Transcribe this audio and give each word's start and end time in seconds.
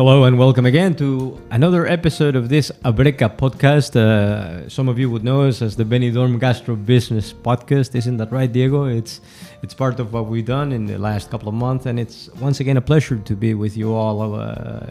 Hello 0.00 0.24
and 0.24 0.38
welcome 0.38 0.64
again 0.64 0.94
to 0.94 1.38
another 1.50 1.86
episode 1.86 2.34
of 2.34 2.48
this 2.48 2.70
Abreca 2.86 3.36
podcast. 3.36 3.96
Uh, 3.96 4.66
some 4.66 4.88
of 4.88 4.98
you 4.98 5.10
would 5.10 5.22
know 5.22 5.42
us 5.42 5.60
as 5.60 5.76
the 5.76 5.84
Benidorm 5.84 6.40
Gastro 6.40 6.74
Business 6.74 7.34
Podcast. 7.34 7.94
Isn't 7.94 8.16
that 8.16 8.32
right, 8.32 8.50
Diego? 8.50 8.86
It's 8.86 9.20
it's 9.62 9.74
part 9.74 10.00
of 10.00 10.12
what 10.12 10.26
we've 10.26 10.46
done 10.46 10.72
in 10.72 10.86
the 10.86 10.98
last 10.98 11.30
couple 11.30 11.48
of 11.48 11.54
months, 11.54 11.86
and 11.86 12.00
it's 12.00 12.30
once 12.40 12.60
again 12.60 12.76
a 12.76 12.80
pleasure 12.80 13.16
to 13.18 13.36
be 13.36 13.54
with 13.54 13.76
you 13.76 13.94
all 13.94 14.34
uh, 14.34 14.86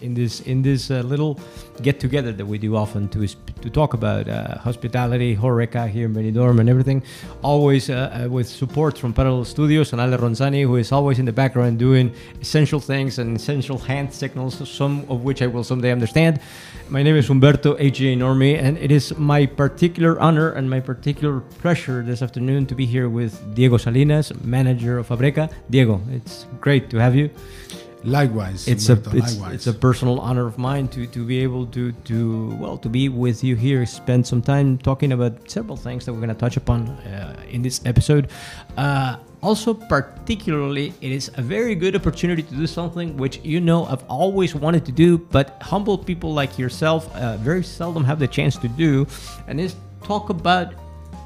in 0.00 0.14
this 0.14 0.40
in 0.40 0.62
this 0.62 0.90
uh, 0.90 1.00
little 1.00 1.38
get 1.82 2.00
together 2.00 2.32
that 2.32 2.46
we 2.46 2.58
do 2.58 2.76
often 2.76 3.08
to 3.08 3.26
to 3.26 3.70
talk 3.70 3.94
about 3.94 4.28
uh, 4.28 4.58
hospitality, 4.58 5.36
Horeca 5.36 5.88
here 5.88 6.06
in 6.06 6.14
Benidorm, 6.14 6.60
and 6.60 6.68
everything. 6.68 7.02
Always 7.42 7.90
uh, 7.90 8.24
uh, 8.24 8.28
with 8.30 8.48
support 8.48 8.98
from 8.98 9.12
Parallel 9.12 9.44
Studios 9.44 9.92
and 9.92 10.00
Ale 10.00 10.18
Ronzani, 10.18 10.62
who 10.62 10.76
is 10.76 10.92
always 10.92 11.18
in 11.18 11.26
the 11.26 11.32
background 11.32 11.78
doing 11.78 12.14
essential 12.40 12.80
things 12.80 13.18
and 13.18 13.36
essential 13.36 13.78
hand 13.78 14.12
signals, 14.12 14.68
some 14.68 15.04
of 15.08 15.24
which 15.24 15.42
I 15.42 15.46
will 15.46 15.64
someday 15.64 15.92
understand. 15.92 16.40
My 16.90 17.02
name 17.02 17.16
is 17.16 17.28
Humberto 17.28 17.74
AGA 17.80 18.14
Normi, 18.14 18.58
and 18.60 18.76
it 18.76 18.90
is 18.90 19.16
my 19.16 19.46
particular 19.46 20.20
honor 20.20 20.52
and 20.52 20.68
my 20.68 20.80
particular 20.80 21.40
pleasure 21.40 22.02
this 22.02 22.20
afternoon 22.20 22.66
to 22.66 22.74
be 22.74 22.84
here 22.84 23.08
with 23.08 23.54
Diego 23.54 23.78
Salinas, 23.78 24.13
manager 24.44 24.98
of 24.98 25.08
Abreca. 25.08 25.50
Diego, 25.70 26.00
it's 26.12 26.46
great 26.60 26.90
to 26.90 26.98
have 26.98 27.14
you. 27.14 27.30
Likewise, 28.04 28.68
It's 28.68 28.86
Humberto, 28.88 29.14
a 29.14 29.16
it's, 29.16 29.32
likewise. 29.38 29.54
it's 29.54 29.66
a 29.66 29.72
personal 29.72 30.20
honor 30.20 30.46
of 30.46 30.58
mine 30.58 30.88
to, 30.88 31.06
to 31.06 31.24
be 31.24 31.40
able 31.40 31.64
to 31.68 31.92
to 32.04 32.54
well 32.60 32.76
to 32.84 32.88
be 32.90 33.08
with 33.08 33.42
you 33.42 33.56
here, 33.56 33.86
spend 33.86 34.26
some 34.26 34.42
time 34.42 34.76
talking 34.76 35.12
about 35.12 35.32
several 35.48 35.74
things 35.74 36.04
that 36.04 36.12
we're 36.12 36.20
going 36.20 36.28
to 36.28 36.34
touch 36.46 36.58
upon 36.58 36.80
uh, 37.08 37.34
in 37.48 37.62
this 37.62 37.80
episode. 37.86 38.28
Uh, 38.76 39.16
also, 39.40 39.72
particularly, 39.72 40.92
it 41.00 41.12
is 41.12 41.30
a 41.36 41.42
very 41.42 41.74
good 41.74 41.96
opportunity 41.96 42.42
to 42.42 42.54
do 42.54 42.66
something 42.66 43.16
which 43.16 43.40
you 43.42 43.58
know 43.58 43.86
I've 43.86 44.04
always 44.04 44.54
wanted 44.54 44.84
to 44.84 44.92
do, 44.92 45.16
but 45.16 45.56
humble 45.62 45.96
people 45.96 46.34
like 46.34 46.58
yourself 46.58 47.08
uh, 47.16 47.38
very 47.38 47.64
seldom 47.64 48.04
have 48.04 48.18
the 48.18 48.28
chance 48.28 48.58
to 48.58 48.68
do, 48.68 49.06
and 49.48 49.58
is 49.58 49.76
talk 50.02 50.28
about 50.28 50.74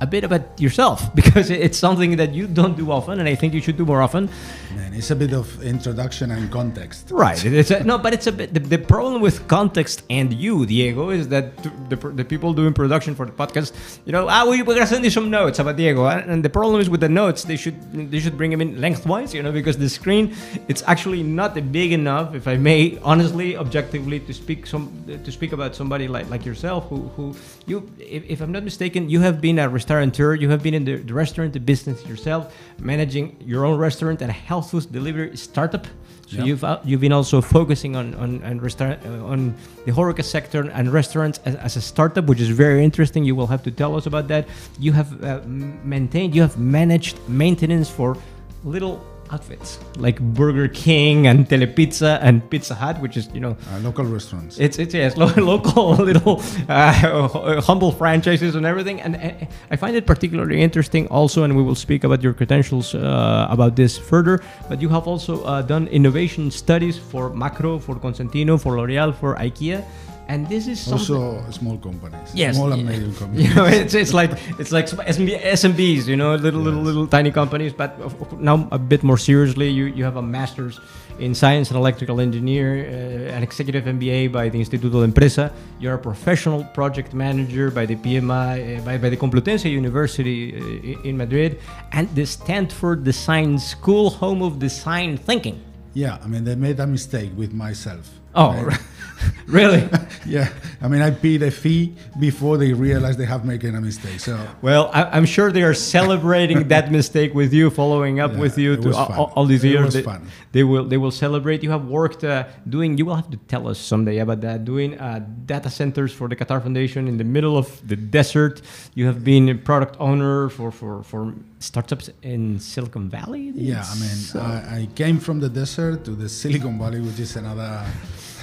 a 0.01 0.07
bit 0.07 0.25
about 0.25 0.61
yourself 0.61 1.15
because 1.21 1.51
it's 1.51 1.79
something 1.79 2.17
that 2.17 2.33
you 2.35 2.47
don't 2.47 2.77
do 2.77 2.91
often, 2.91 3.19
and 3.21 3.29
I 3.29 3.35
think 3.35 3.55
you 3.55 3.61
should 3.61 3.77
do 3.77 3.85
more 3.85 4.03
often. 4.03 4.29
Man, 4.75 4.95
it's 4.95 5.11
a 5.11 5.17
bit 5.17 5.33
of 5.33 5.63
introduction 5.63 6.31
and 6.31 6.51
context. 6.51 7.11
Right. 7.11 7.45
It's 7.59 7.71
a, 7.71 7.83
no, 7.83 7.99
but 7.99 8.13
it's 8.15 8.27
a 8.27 8.33
bit. 8.33 8.55
The, 8.55 8.61
the 8.61 8.79
problem 8.79 9.21
with 9.21 9.49
context 9.49 10.03
and 10.11 10.33
you, 10.33 10.65
Diego, 10.67 11.11
is 11.11 11.29
that 11.29 11.57
the, 11.91 11.97
the 11.97 12.25
people 12.25 12.53
doing 12.53 12.73
production 12.73 13.15
for 13.15 13.27
the 13.27 13.33
podcast, 13.33 13.73
you 14.05 14.13
know, 14.13 14.29
ah, 14.29 14.47
we, 14.49 14.63
we're 14.63 14.75
gonna 14.75 14.87
send 14.87 15.05
you 15.05 15.11
some 15.11 15.31
notes 15.31 15.59
about 15.59 15.77
Diego, 15.77 16.07
and 16.07 16.31
and 16.31 16.45
the 16.45 16.51
problem 16.51 16.81
is 16.81 16.89
with 16.89 17.01
the 17.01 17.09
notes, 17.09 17.45
they 17.45 17.57
should 17.57 17.77
they 18.11 18.21
should 18.21 18.37
bring 18.37 18.51
them 18.51 18.61
in 18.61 18.81
lengthwise, 18.81 19.35
you 19.35 19.43
know, 19.43 19.51
because 19.51 19.77
the 19.79 19.89
screen 19.89 20.35
it's 20.69 20.83
actually 20.87 21.23
not 21.23 21.55
big 21.73 21.93
enough, 21.93 22.35
if 22.35 22.47
I 22.47 22.57
may, 22.57 22.99
honestly, 23.03 23.57
objectively, 23.57 24.21
to 24.21 24.33
speak 24.33 24.67
some 24.67 24.89
to 25.07 25.33
speak 25.33 25.53
about 25.53 25.75
somebody 25.75 26.07
like 26.07 26.31
like 26.31 26.45
yourself, 26.45 26.89
who 26.89 27.09
who 27.17 27.35
you, 27.67 27.91
if, 27.99 28.25
if 28.29 28.41
I'm 28.41 28.53
not 28.53 28.65
mistaken, 28.65 29.09
you 29.09 29.21
have 29.21 29.41
been 29.41 29.59
a 29.59 29.69
restaurateur, 29.89 30.35
you 30.35 30.51
have 30.51 30.63
been 30.63 30.75
in 30.75 30.85
the, 30.85 30.97
the 30.97 31.15
restaurant 31.15 31.65
business 31.65 32.05
yourself, 32.07 32.55
managing 32.79 33.37
your 33.41 33.65
own 33.65 33.79
restaurant 33.79 34.21
and 34.23 34.31
a 34.31 34.35
health 34.35 34.71
food 34.71 34.87
delivery 34.93 35.37
startup. 35.37 35.87
So 36.27 36.37
Yeah. 36.37 36.45
you've 36.45 36.65
uh, 36.65 36.79
you've 36.85 37.01
been 37.01 37.13
also 37.15 37.41
focusing 37.41 37.97
on 37.97 38.15
on 38.15 38.45
on, 38.45 38.61
uh, 38.61 39.33
on 39.33 39.55
the 39.87 39.93
horeca 39.93 40.23
sector 40.23 40.61
and 40.75 40.93
restaurants 40.93 41.41
as, 41.47 41.55
as 41.55 41.77
a 41.77 41.81
startup, 41.81 42.25
which 42.29 42.41
is 42.41 42.51
very 42.51 42.85
interesting. 42.85 43.25
You 43.25 43.35
will 43.39 43.47
have 43.47 43.63
to 43.63 43.71
tell 43.71 43.97
us 43.97 44.07
about 44.07 44.29
that. 44.29 44.45
You 44.79 44.93
have 44.93 45.09
uh, 45.25 45.41
maintained, 45.85 46.35
you 46.35 46.43
have 46.43 46.59
managed 46.59 47.17
maintenance 47.29 47.89
for 47.89 48.17
little 48.65 49.01
outfits 49.31 49.79
like 49.97 50.19
Burger 50.21 50.69
King 50.69 51.27
and 51.27 51.49
Telepizza 51.49 52.19
and 52.23 52.49
Pizza 52.51 52.75
Hut, 52.75 53.01
which 53.01 53.17
is 53.17 53.29
you 53.35 53.41
know 53.41 53.57
Uh, 53.73 53.79
local 53.89 54.05
restaurants. 54.05 54.59
it's 54.59 54.79
it's 54.79 54.95
yes, 54.95 55.17
lo- 55.17 55.33
local 55.55 55.91
little 56.11 56.41
uh, 56.69 57.61
humble 57.61 57.93
franchises 57.93 58.55
and 58.55 58.65
everything, 58.67 59.01
and 59.01 59.17
uh, 59.17 59.47
I 59.73 59.77
find 59.77 59.97
it 59.97 60.07
particularly 60.07 60.61
interesting 60.63 61.07
also. 61.09 61.43
And 61.45 61.57
we 61.57 61.63
will 61.63 61.75
speak 61.87 62.05
about 62.05 62.23
your 62.23 62.33
credentials 62.35 62.95
uh, 62.95 63.47
about 63.51 63.77
this 63.77 63.99
further. 63.99 64.41
But 64.69 64.81
you 64.83 64.89
have 64.89 65.07
also 65.07 65.45
uh, 65.45 65.63
done 65.63 65.89
innovation 65.89 66.51
studies 66.51 66.97
for 66.99 67.31
Makro, 67.31 67.81
for 67.81 67.95
Cosentino, 67.97 68.59
for 68.61 68.77
L'Oreal, 68.79 69.13
for 69.15 69.37
IKEA, 69.37 69.85
and 70.29 70.47
this 70.49 70.67
is 70.67 70.93
also 70.93 71.43
small 71.51 71.79
companies. 71.79 72.29
Yes, 72.35 72.55
Small 72.57 72.73
and 72.73 72.85
medium 72.87 73.15
companies. 73.21 73.49
You 73.49 73.55
know, 73.55 73.65
it's, 73.67 73.95
it's 73.95 74.13
like 74.13 74.33
it's 74.59 74.73
like 74.73 74.87
SMBs, 74.87 76.07
you 76.07 76.17
know, 76.17 76.35
little 76.37 76.61
little 76.61 76.81
Yes. 76.81 76.87
little 76.87 77.07
tiny 77.07 77.31
companies. 77.31 77.73
But 77.73 77.93
now 78.41 78.69
a 78.71 78.79
bit 78.79 79.03
more 79.03 79.19
seriously, 79.19 79.69
you 79.69 79.87
you 79.87 80.05
have 80.05 80.17
a 80.17 80.23
master's 80.23 80.79
in 81.19 81.35
science 81.35 81.71
and 81.71 81.77
electrical 81.77 82.21
engineer, 82.21 82.69
uh, 82.87 83.37
an 83.37 83.43
executive 83.43 83.85
MBA 83.85 84.31
by 84.31 84.49
the 84.49 84.59
Instituto 84.61 85.01
de 85.01 85.05
Empresa. 85.05 85.51
You're 85.81 85.95
a 85.95 85.99
professional 85.99 86.63
project 86.75 87.13
manager 87.13 87.71
by 87.73 87.87
the 87.87 87.97
PMI 87.97 88.79
uh, 88.79 88.85
by, 88.85 88.99
by 88.99 89.09
the 89.11 89.17
Complutense 89.17 89.65
University 89.69 90.55
uh, 90.55 91.09
in 91.09 91.17
Madrid, 91.17 91.59
and 91.93 92.07
the 92.15 92.25
Stanford 92.27 93.03
Design 93.03 93.59
School, 93.59 94.11
home 94.11 94.43
of 94.43 94.59
design 94.59 95.17
thinking. 95.17 95.59
Yeah, 95.95 96.19
I 96.23 96.29
mean, 96.29 96.45
they 96.45 96.55
made 96.55 96.79
a 96.79 96.87
mistake 96.87 97.31
with 97.37 97.53
myself. 97.53 98.07
Oh, 98.35 98.53
Right? 98.63 98.79
really? 99.47 99.89
yeah, 100.27 100.49
I 100.81 100.89
mean, 100.89 101.03
I 101.03 101.11
paid 101.11 101.43
a 101.43 101.51
fee 101.51 101.95
before 102.19 102.57
they 102.59 102.73
realize 102.73 103.17
they 103.17 103.25
have 103.27 103.45
making 103.45 103.75
a 103.75 103.81
mistake. 103.81 104.21
So 104.21 104.39
Well, 104.63 104.91
I, 104.93 105.05
I'm 105.17 105.25
sure 105.27 105.51
they 105.53 105.63
are 105.63 105.75
celebrating 105.75 106.69
that 106.69 106.91
mistake 106.99 107.35
with 107.35 107.53
you, 107.53 107.71
following 107.71 108.21
up 108.21 108.33
Yeah, 108.33 108.39
with 108.39 108.59
you 108.59 108.77
to 108.77 108.95
all, 108.95 109.33
all- 109.35 109.47
these 109.47 109.65
It 109.65 109.69
years. 109.71 109.85
was 109.87 109.95
they, 109.95 110.03
fun. 110.03 110.29
they 110.53 110.65
will 110.65 110.85
they 110.85 110.97
will 110.99 111.11
celebrate. 111.11 111.63
You 111.63 111.71
have 111.71 111.87
worked 111.87 112.23
uh, 112.25 112.45
doing. 112.69 112.99
You 112.99 113.07
will 113.07 113.17
have 113.17 113.31
to 113.31 113.37
tell 113.49 113.67
us 113.69 113.79
someday 113.79 114.19
about 114.19 114.41
that. 114.43 114.65
Doing 114.65 114.99
uh, 114.99 115.21
data 115.47 115.71
centers 115.71 116.13
for 116.13 116.29
the 116.29 116.37
Qatar 116.37 116.61
Foundation 116.63 117.09
in 117.09 117.17
the 117.19 117.25
middle 117.25 117.57
of 117.57 117.67
the 117.89 117.97
desert. 117.97 118.61
You 118.95 119.07
have 119.07 119.25
been 119.25 119.49
a 119.49 119.55
product 119.55 119.97
owner 119.99 120.49
for 120.51 120.71
for 120.71 121.03
for 121.03 121.35
startups 121.61 122.11
in 122.23 122.59
Silicon 122.61 123.09
Valley. 123.11 123.51
yeah, 123.55 123.83
I 123.85 123.95
mean, 123.95 124.17
So- 124.33 124.41
I, 124.41 124.81
I 124.83 124.89
came 124.95 125.19
from 125.19 125.41
the 125.41 125.49
desert 125.49 126.05
to 126.05 126.13
the 126.13 126.29
Silicon 126.29 126.79
Valley, 126.79 127.01
which 127.01 127.19
is 127.19 127.37
another 127.37 127.85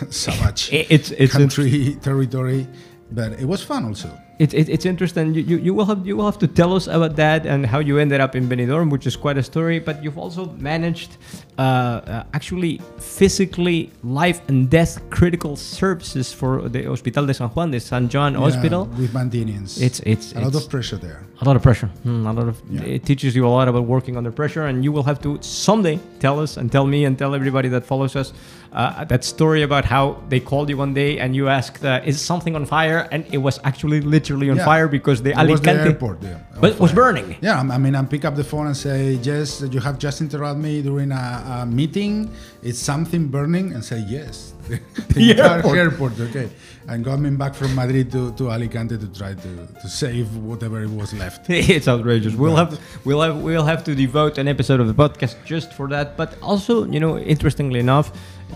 savage 0.09 0.69
It- 0.71 0.87
it's 0.89 1.11
it's 1.11 1.31
country 1.33 1.95
territory, 2.01 2.67
but 3.11 3.33
it 3.33 3.45
was 3.45 3.63
fun 3.63 3.85
also. 3.85 4.09
It, 4.37 4.53
it, 4.53 4.67
it's 4.67 4.85
interesting. 4.85 5.33
You, 5.33 5.41
you, 5.43 5.57
you 5.57 5.73
will 5.73 5.85
have 5.85 6.05
you 6.05 6.17
will 6.17 6.25
have 6.25 6.37
to 6.39 6.47
tell 6.47 6.73
us 6.75 6.87
about 6.87 7.15
that 7.15 7.45
and 7.45 7.65
how 7.65 7.79
you 7.79 7.97
ended 7.99 8.19
up 8.19 8.35
in 8.35 8.49
Benidorm, 8.49 8.91
which 8.91 9.07
is 9.07 9.15
quite 9.15 9.37
a 9.37 9.43
story. 9.43 9.79
But 9.79 10.03
you've 10.03 10.17
also 10.17 10.47
managed 10.59 11.11
uh, 11.57 11.61
uh, 11.61 12.23
actually 12.33 12.81
physically 12.99 13.91
life 14.03 14.41
and 14.49 14.69
death 14.69 14.99
critical 15.09 15.55
services 15.55 16.33
for 16.33 16.67
the 16.67 16.83
Hospital 16.83 17.25
de 17.25 17.33
San 17.33 17.47
Juan, 17.49 17.71
the 17.71 17.79
San 17.79 18.09
John 18.09 18.33
Yeah, 18.33 18.39
Hospital. 18.39 18.85
with 18.99 19.13
Mandinians. 19.13 19.81
It's 19.81 19.99
it's 20.01 20.33
a 20.35 20.41
lot 20.41 20.53
of 20.55 20.69
pressure 20.69 20.97
there. 20.97 21.19
a 21.41 21.45
lot 21.45 21.55
of 21.55 21.61
pressure. 21.61 21.87
Hmm, 22.03 22.25
a 22.27 22.33
lot 22.33 22.47
of 22.47 22.55
Yeah. 22.69 22.95
it 22.95 23.05
teaches 23.05 23.35
you 23.37 23.43
a 23.47 23.53
lot 23.57 23.67
about 23.67 23.85
working 23.95 24.17
under 24.17 24.31
pressure, 24.31 24.65
and 24.69 24.83
you 24.83 24.91
will 24.95 25.03
have 25.03 25.19
to 25.21 25.37
someday 25.41 25.97
tell 26.19 26.39
us 26.45 26.57
and 26.57 26.69
tell 26.71 26.85
me 26.85 27.05
and 27.07 27.17
tell 27.17 27.33
everybody 27.35 27.69
that 27.69 27.85
follows 27.85 28.15
us 28.15 28.33
uh, 28.73 29.05
that 29.05 29.23
story 29.23 29.61
about 29.63 29.85
how 29.85 30.03
they 30.29 30.39
called 30.39 30.67
you 30.69 30.77
one 30.77 30.93
day 30.93 31.19
and 31.21 31.35
you 31.35 31.47
asked, 31.47 31.83
uh, 31.85 32.01
"Is 32.09 32.19
something 32.21 32.53
on 32.55 32.65
fire?" 32.65 33.07
And 33.11 33.23
it 33.31 33.41
was 33.47 33.59
actually 33.63 34.01
literally 34.25 34.49
on 34.49 34.57
Yeah. 34.57 34.65
fire 34.65 34.87
because 34.87 35.21
the 35.21 35.31
It 35.31 35.37
was 35.37 35.61
the 35.61 35.69
Alicante 35.69 35.89
airport 35.89 36.17
but 36.59 36.71
it 36.71 36.79
was 36.79 36.91
burning. 36.91 37.35
Yeah, 37.41 37.59
I 37.59 37.77
mean, 37.77 37.95
I 37.95 38.01
pick 38.03 38.25
up 38.25 38.35
the 38.35 38.43
phone 38.43 38.65
and 38.67 38.75
say, 38.77 39.19
"Yes, 39.21 39.61
you 39.73 39.79
have 39.81 39.97
just 39.99 40.21
interrupted 40.21 40.63
me 40.63 40.81
during 40.81 41.11
a, 41.11 41.25
a 41.61 41.65
meeting. 41.65 42.29
It's 42.63 42.79
something 42.79 43.27
burning," 43.27 43.73
and 43.73 43.83
say, 43.83 43.99
"Yes." 44.07 44.53
The 44.67 44.79
The 45.13 45.31
entire 45.31 45.57
airport. 45.57 45.77
airport, 45.77 46.19
okay. 46.19 46.49
And 46.87 47.03
coming 47.03 47.35
back 47.35 47.55
from 47.55 47.73
Madrid 47.73 48.11
to, 48.11 48.31
to 48.33 48.51
Alicante 48.51 48.97
to 48.97 49.07
try 49.07 49.33
to, 49.33 49.67
to 49.81 49.87
save 49.89 50.35
whatever 50.35 50.83
it 50.83 50.89
was 50.89 51.13
left. 51.13 51.49
it's 51.49 51.87
outrageous. 51.87 52.35
We'll 52.35 52.55
have 52.55 52.79
we'll 53.05 53.21
have 53.21 53.37
we'll 53.41 53.65
have 53.65 53.83
to 53.85 53.95
devote 53.95 54.37
an 54.37 54.47
episode 54.47 54.79
of 54.79 54.87
the 54.87 54.93
podcast 54.93 55.35
just 55.45 55.73
for 55.73 55.87
that. 55.89 56.15
But 56.15 56.37
also, 56.41 56.85
you 56.85 56.99
know, 56.99 57.17
interestingly 57.17 57.79
enough, 57.79 58.11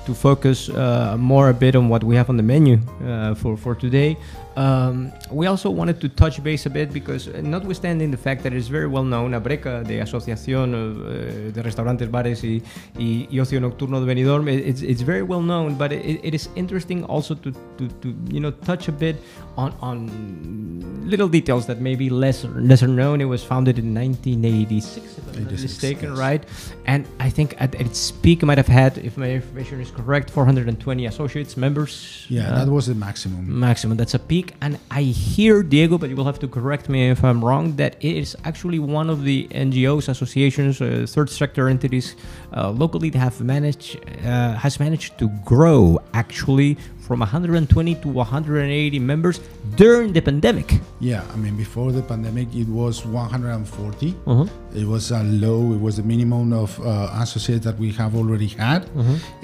to 0.06 0.13
focus 0.13 0.69
uh, 0.69 1.15
more 1.17 1.50
a 1.50 1.53
bit 1.53 1.75
on 1.75 1.89
what 1.89 2.03
we 2.03 2.15
have 2.15 2.29
on 2.29 2.38
the 2.38 2.44
menu 2.44 2.77
uh, 3.03 3.33
for 3.33 3.57
for 3.57 3.73
today. 3.73 4.15
Um, 4.56 5.11
we 5.31 5.47
also 5.47 5.69
wanted 5.69 6.01
to 6.01 6.09
touch 6.09 6.44
base 6.44 6.65
a 6.65 6.69
bit 6.69 6.91
because, 6.91 7.29
uh, 7.29 7.39
notwithstanding 7.41 8.11
the 8.11 8.17
fact 8.17 8.44
that 8.44 8.51
it's 8.51 8.67
very 8.67 8.88
well 8.88 9.06
known, 9.06 9.31
Abreca, 9.31 9.85
the 9.88 10.00
Asociación 10.01 10.73
uh, 10.73 11.51
de 11.53 11.63
Restaurantes, 11.63 12.11
Bares 12.11 12.44
y, 12.44 12.61
y, 12.97 13.27
y 13.31 13.39
Ocio 13.39 13.61
Nocturno 13.61 14.01
de 14.01 14.06
Benidorm, 14.13 14.50
it's, 14.50 14.81
it's 14.81 15.01
very 15.01 15.23
well 15.23 15.41
known, 15.41 15.75
but 15.75 15.94
it, 16.00 16.19
it 16.24 16.34
is 16.34 16.50
interesting 16.56 17.04
also 17.06 17.36
to, 17.36 17.51
to, 17.78 17.88
to 18.01 18.16
you 18.30 18.40
know 18.40 18.51
touch 18.51 18.88
a 18.88 18.92
bit 18.92 19.18
on, 19.57 19.74
on 19.81 21.10
little 21.10 21.28
details 21.28 21.66
that 21.68 21.80
may 21.81 21.96
be 21.96 22.10
lesser 22.10 22.50
lesser 22.50 22.88
known. 22.88 23.22
It 23.22 23.25
was 23.25 23.44
founded 23.44 23.78
in 23.80 23.94
1986, 23.94 25.18
if 25.18 25.28
I'm 25.28 25.44
not 25.44 25.51
mistaken, 25.51 26.10
yes. 26.10 26.18
right? 26.18 26.44
And 26.86 27.07
I 27.19 27.30
think 27.30 27.56
at, 27.60 27.75
its 27.75 28.12
peak, 28.12 28.44
it 28.44 28.46
might 28.46 28.57
have 28.57 28.68
had, 28.68 28.98
if 28.98 29.18
my 29.18 29.31
information 29.31 29.81
is 29.81 29.92
correct, 29.92 30.30
420 30.30 31.06
associates, 31.06 31.57
members. 31.57 32.25
Yeah, 32.30 32.52
uh, 32.52 32.66
that 32.66 32.72
was 32.72 32.88
the 32.88 32.95
maximum. 32.95 33.60
maximum. 33.60 33.98
That's 33.98 34.13
a 34.13 34.19
peak. 34.19 34.54
And 34.62 34.80
I 34.92 35.02
hear, 35.02 35.63
Diego, 35.63 35.98
but 35.98 36.10
you 36.10 36.16
will 36.16 36.25
have 36.25 36.40
to 36.40 36.48
correct 36.48 36.90
me 36.90 37.10
if 37.10 37.24
I'm 37.24 37.44
wrong, 37.44 37.75
that 37.75 37.95
it 38.00 38.16
is 38.18 38.36
actually 38.45 38.80
one 38.80 39.10
of 39.10 39.24
the 39.24 39.48
NGOs, 39.52 40.10
associations, 40.10 40.81
uh, 40.81 41.06
third 41.07 41.30
sector 41.30 41.68
entities 41.68 42.16
uh, 42.56 42.69
locally 42.72 43.10
that 43.10 43.19
have 43.19 43.42
managed, 43.42 44.00
uh, 44.25 44.54
has 44.56 44.80
managed 44.80 45.18
to 45.19 45.28
grow 45.45 45.88
actually 46.13 46.77
from 47.09 47.21
120 47.25 47.95
to 48.06 48.07
180 48.07 49.00
members 49.00 49.41
during 49.75 50.13
the 50.13 50.21
pandemic. 50.21 50.77
Yeah, 51.00 51.24
I 51.33 51.38
mean, 51.38 51.57
before 51.57 51.91
the 51.91 52.03
pandemic, 52.03 52.53
it 52.53 52.68
was 52.68 53.03
140. 53.03 54.13
Uh-huh. 54.27 54.45
It 54.75 54.86
was 54.86 55.09
a 55.09 55.24
low, 55.24 55.74
it 55.74 55.81
was 55.81 55.97
the 55.97 56.03
minimum 56.03 56.53
of 56.53 56.69
uh, 56.86 57.09
associates 57.18 57.65
that 57.65 57.80
we 57.80 57.89
have 57.94 58.13
already 58.15 58.45
had. 58.45 58.86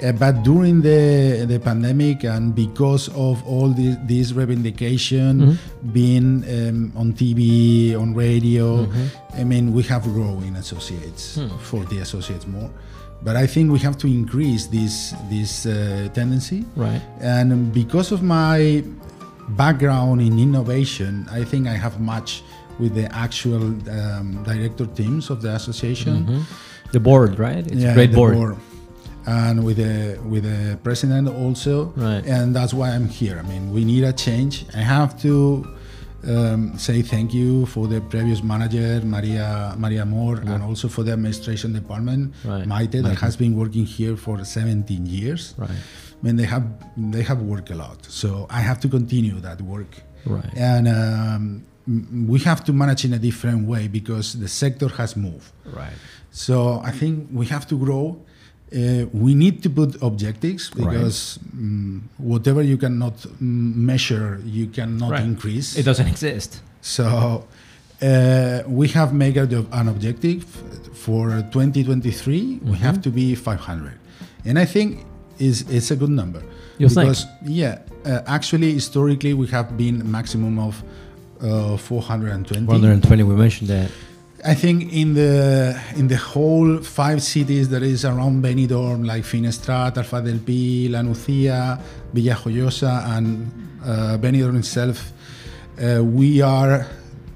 Uh, 0.00 0.12
but 0.12 0.44
during 0.44 0.80
the, 0.80 1.44
the 1.48 1.58
pandemic, 1.58 2.22
and 2.22 2.54
because 2.54 3.08
of 3.16 3.44
all 3.44 3.70
the, 3.70 3.98
this 4.06 4.30
reivindication 4.30 5.58
being 5.92 6.44
um, 6.46 6.92
on 6.94 7.14
TV, 7.14 7.98
on 7.98 8.14
radio, 8.14 8.86
I 9.34 9.42
mean, 9.42 9.72
we 9.74 9.82
have 9.90 10.04
growing 10.04 10.54
associates, 10.54 11.40
40 11.62 11.98
associates 11.98 12.46
more. 12.46 12.70
But 13.22 13.34
I 13.36 13.46
think 13.46 13.72
we 13.72 13.78
have 13.80 13.96
to 13.98 14.06
increase 14.06 14.66
this, 14.66 15.14
this 15.28 15.66
uh, 15.66 16.08
tendency. 16.14 16.64
Right. 16.76 17.02
And 17.20 17.72
because 17.72 18.12
of 18.12 18.22
my 18.22 18.84
background 19.50 20.20
in 20.20 20.38
innovation, 20.38 21.26
I 21.30 21.44
think 21.44 21.66
I 21.66 21.72
have 21.74 22.00
much 22.00 22.42
with 22.78 22.94
the 22.94 23.06
actual 23.14 23.62
um, 23.90 24.42
director 24.44 24.86
teams 24.86 25.30
of 25.30 25.40
the 25.42 25.54
association. 25.54 26.44
The 26.92 27.00
board, 27.00 27.38
right? 27.38 27.66
It's 27.66 27.74
Yeah, 27.82 27.92
a 27.92 27.94
great 27.94 28.10
the 28.10 28.16
board. 28.16 28.56
And 29.26 29.64
with 29.64 29.78
the 29.78 30.20
with 30.24 30.44
the 30.44 30.78
president 30.84 31.28
also, 31.28 31.86
Right. 31.96 32.24
and 32.24 32.54
that's 32.54 32.72
why 32.72 32.90
I'm 32.90 33.08
here. 33.08 33.42
I 33.42 33.48
mean, 33.48 33.72
we 33.72 33.84
need 33.84 34.04
a 34.04 34.12
change. 34.12 34.66
I 34.72 34.82
have 34.82 35.20
to 35.22 35.66
um, 36.24 36.78
say 36.78 37.02
thank 37.02 37.32
you 37.34 37.66
for 37.66 37.86
the 37.86 38.00
previous 38.00 38.42
manager, 38.42 39.00
Maria 39.04 39.74
Maria 39.78 40.04
Moore, 40.04 40.36
and 40.40 40.62
also 40.62 40.88
for 40.88 41.02
the 41.04 41.12
administration 41.12 41.72
department, 41.72 42.34
Right. 42.44 42.66
Maite, 42.66 43.02
that 43.02 43.18
has 43.18 43.36
been 43.36 43.54
working 43.56 43.84
here 43.86 44.16
for 44.16 44.44
17 44.44 45.06
years. 45.06 45.54
Right. 45.58 45.70
I 45.70 46.26
mean, 46.26 46.36
they 46.36 46.44
have 46.46 46.64
they 46.96 47.22
have 47.22 47.42
worked 47.42 47.70
a 47.70 47.74
lot, 47.74 48.04
so 48.06 48.46
I 48.50 48.60
have 48.60 48.80
to 48.80 48.88
continue 48.88 49.38
that 49.40 49.60
work. 49.60 49.92
Right. 50.24 50.50
And 50.56 50.88
um, 50.88 51.64
we 52.26 52.40
have 52.40 52.64
to 52.64 52.72
manage 52.72 53.04
in 53.04 53.12
a 53.12 53.18
different 53.18 53.68
way 53.68 53.86
because 53.86 54.32
the 54.40 54.48
sector 54.48 54.88
has 54.88 55.16
moved. 55.16 55.52
Right. 55.64 55.92
So 56.32 56.80
I 56.82 56.90
think 56.90 57.28
we 57.32 57.46
have 57.46 57.66
to 57.68 57.78
grow. 57.78 58.20
Uh, 58.74 59.06
we 59.12 59.34
need 59.34 59.62
to 59.62 59.70
put 59.70 59.96
objectives 60.02 60.70
Right. 60.74 60.90
because 60.90 61.38
mm, 61.56 62.00
whatever 62.18 62.62
you 62.62 62.76
cannot 62.76 63.16
mm, 63.18 63.76
measure, 63.76 64.40
you 64.44 64.66
cannot 64.66 65.10
Right. 65.12 65.22
increase. 65.24 65.76
It 65.78 65.84
doesn't 65.84 66.08
exist. 66.08 66.60
So 66.82 67.44
uh, 68.02 68.62
we 68.66 68.88
have 68.88 69.12
made 69.14 69.36
an 69.38 69.88
objective 69.88 70.44
for 70.94 71.30
2023. 71.52 72.60
We 72.64 72.76
have 72.78 73.00
to 73.02 73.10
be 73.10 73.34
500, 73.36 73.92
and 74.44 74.58
I 74.58 74.64
think 74.64 75.04
is 75.38 75.62
it's 75.70 75.90
a 75.90 75.96
good 75.96 76.10
number 76.10 76.42
You 76.78 76.88
think? 76.88 77.06
because 77.08 77.26
yeah, 77.44 77.78
uh, 78.04 78.22
actually 78.26 78.72
historically 78.72 79.32
we 79.34 79.46
have 79.48 79.76
been 79.76 80.10
maximum 80.10 80.58
of 80.58 80.82
uh, 81.40 81.76
420. 81.76 82.66
120, 82.66 83.22
we 83.22 83.34
mentioned 83.34 83.68
that. 83.70 83.90
I 84.46 84.54
think 84.54 84.92
in 84.92 85.14
the 85.14 85.76
in 85.96 86.06
the 86.08 86.16
whole 86.16 86.78
five 86.78 87.20
cities 87.22 87.68
that 87.70 87.82
is 87.82 88.04
around 88.04 88.42
Benidorm, 88.44 89.04
like 89.04 89.24
Finestrat, 89.24 89.94
Alfaz 89.96 90.22
del 90.24 90.38
Pi, 90.38 90.88
La 90.88 91.00
Nucía, 91.02 91.80
Villajoyosa, 92.14 93.16
and 93.16 93.50
uh, 93.84 94.16
Benidorm 94.18 94.56
itself, 94.58 95.12
uh, 95.82 96.02
we 96.04 96.40
are 96.42 96.86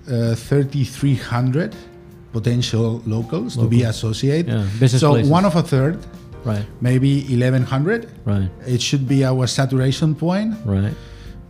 uh, 0.09 0.35
3,300 0.37 1.75
potential 2.33 3.03
locals 3.07 3.57
to 3.57 3.67
be 3.67 3.83
associated. 3.83 4.47
Yeah, 4.81 4.87
so 4.87 5.11
places. 5.13 5.31
one 5.31 5.45
of 5.45 5.57
a 5.57 5.63
third, 5.63 5.99
Right. 6.45 6.65
maybe 6.81 7.23
1,100. 7.29 8.09
Right. 8.25 8.49
It 8.67 8.81
should 8.81 9.09
be 9.09 9.25
our 9.25 9.47
saturation 9.49 10.15
point, 10.15 10.55
Right. 10.65 10.95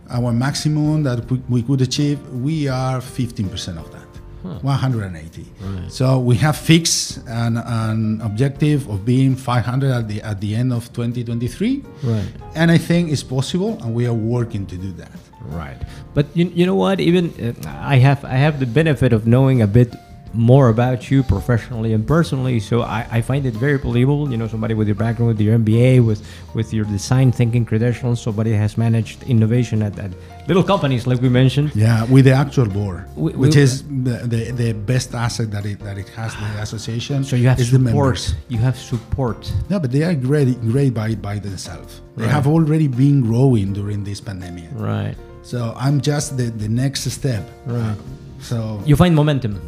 our 0.09 0.33
maximum 0.33 1.03
that 1.03 1.29
we, 1.29 1.37
we 1.49 1.61
could 1.61 1.81
achieve. 1.81 2.19
We 2.33 2.67
are 2.67 2.99
15% 2.99 3.77
of 3.77 3.91
that. 3.91 4.00
180. 4.43 5.45
Right. 5.61 5.91
So 5.91 6.19
we 6.19 6.35
have 6.37 6.57
fixed 6.57 7.17
an, 7.27 7.57
an 7.57 8.21
objective 8.21 8.87
of 8.89 9.05
being 9.05 9.35
500 9.35 9.91
at 9.91 10.07
the 10.07 10.21
at 10.21 10.41
the 10.41 10.55
end 10.55 10.73
of 10.73 10.91
2023, 10.93 11.83
Right. 12.03 12.25
and 12.55 12.71
I 12.71 12.77
think 12.77 13.11
it's 13.11 13.23
possible, 13.23 13.77
and 13.83 13.93
we 13.93 14.05
are 14.07 14.13
working 14.13 14.65
to 14.67 14.77
do 14.77 14.91
that. 14.93 15.11
Right. 15.49 15.77
But 16.13 16.25
you, 16.35 16.45
you 16.53 16.65
know 16.65 16.75
what? 16.75 16.99
Even 16.99 17.33
uh, 17.41 17.53
I 17.67 17.97
have 17.97 18.23
I 18.25 18.35
have 18.37 18.59
the 18.59 18.65
benefit 18.67 19.13
of 19.13 19.25
knowing 19.25 19.61
a 19.61 19.67
bit 19.67 19.93
more 20.33 20.69
about 20.69 21.11
you 21.11 21.23
professionally 21.23 21.93
and 21.93 22.07
personally, 22.07 22.59
so 22.59 22.81
I, 22.81 23.05
I 23.11 23.21
find 23.21 23.45
it 23.45 23.53
very 23.53 23.77
believable. 23.77 24.31
You 24.31 24.37
know, 24.37 24.47
somebody 24.47 24.73
with 24.73 24.87
your 24.87 24.95
background, 24.95 25.27
with 25.29 25.41
your 25.41 25.57
MBA, 25.57 26.05
with 26.05 26.21
with 26.53 26.73
your 26.73 26.85
design 26.85 27.31
thinking 27.31 27.65
credentials, 27.65 28.21
somebody 28.21 28.53
has 28.53 28.77
managed 28.77 29.23
innovation 29.23 29.81
at, 29.81 29.97
at 29.99 30.11
little 30.47 30.63
companies 30.63 31.05
like 31.07 31.21
we 31.21 31.29
mentioned. 31.29 31.71
Yeah, 31.75 32.05
with 32.05 32.25
the 32.25 32.31
actual 32.33 32.67
board, 32.67 33.05
We- 33.15 33.33
which 33.33 33.55
we- 33.55 33.61
is 33.61 33.83
the, 33.83 34.15
the, 34.33 34.51
the 34.51 34.73
best 34.73 35.13
asset 35.13 35.51
that 35.51 35.65
it 35.65 35.79
that 35.79 35.97
it 35.97 36.09
has 36.09 36.33
the 36.35 36.47
ah, 36.57 36.61
association. 36.61 37.23
So 37.23 37.35
you 37.35 37.47
have 37.49 37.59
is 37.59 37.71
the 37.71 37.77
support. 37.77 37.93
members. 37.95 38.35
You 38.49 38.59
have 38.59 38.77
support. 38.77 39.51
No, 39.69 39.79
but 39.79 39.91
they 39.91 40.03
are 40.03 40.15
great 40.15 40.59
great 40.61 40.93
by 40.93 41.15
by 41.15 41.39
themselves. 41.39 42.01
They 42.15 42.23
Right. 42.23 42.31
have 42.31 42.47
already 42.47 42.87
been 42.87 43.21
growing 43.21 43.73
during 43.73 44.03
this 44.03 44.21
pandemic. 44.21 44.69
Right. 44.75 45.15
So 45.43 45.73
I'm 45.75 45.99
just 46.01 46.37
the, 46.37 46.51
the 46.51 46.69
next 46.69 47.09
step. 47.09 47.43
Right. 47.65 47.97
So 48.39 48.81
You 48.85 48.95
find 48.95 49.15
momentum. 49.15 49.59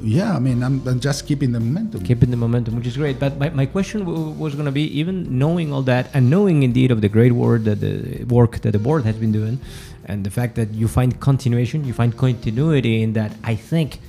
Yeah, 0.00 0.36
I 0.36 0.38
mean, 0.38 0.62
I'm, 0.62 0.86
I'm 0.86 1.00
just 1.00 1.26
keeping 1.26 1.52
the 1.52 1.60
momentum. 1.60 2.02
keeping 2.04 2.30
the 2.30 2.36
momentum, 2.36 2.76
which 2.76 2.86
is 2.86 2.96
great. 2.96 3.18
But 3.18 3.38
my, 3.38 3.50
my 3.50 3.66
question 3.66 4.04
w- 4.04 4.30
was 4.30 4.54
going 4.54 4.66
to 4.66 4.72
be 4.72 4.84
even 4.98 5.38
knowing 5.38 5.72
all 5.72 5.82
that 5.82 6.10
and 6.14 6.30
knowing 6.30 6.62
indeed 6.62 6.90
of 6.90 7.00
the 7.00 7.08
great 7.08 7.32
work 7.32 7.64
that 7.64 7.80
the 7.80 8.24
work 8.24 8.60
that 8.60 8.72
the 8.72 8.78
board 8.78 9.04
has 9.04 9.16
been 9.16 9.32
doing, 9.32 9.60
and 10.04 10.24
the 10.24 10.30
fact 10.30 10.54
that 10.54 10.72
you 10.72 10.88
find 10.88 11.20
continuation, 11.20 11.84
you 11.84 11.92
find 11.92 12.16
continuity 12.16 13.02
in 13.02 13.12
that. 13.14 13.32
I 13.42 13.54
think, 13.56 14.00